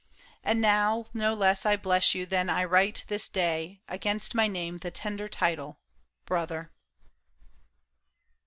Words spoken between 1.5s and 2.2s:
I bless